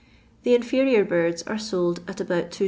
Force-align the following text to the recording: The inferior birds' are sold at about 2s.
The 0.41 0.55
inferior 0.55 1.05
birds' 1.05 1.43
are 1.43 1.59
sold 1.59 1.99
at 2.07 2.19
about 2.19 2.49
2s. 2.49 2.59